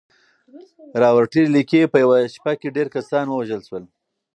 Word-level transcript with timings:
راورټي 1.01 1.43
ليکي 1.53 1.81
چې 1.83 1.89
په 1.91 1.97
يوه 2.03 2.17
شپه 2.33 2.51
کې 2.59 2.73
ډېر 2.77 2.87
کسان 2.95 3.25
ووژل 3.29 3.61
شول. 3.67 3.83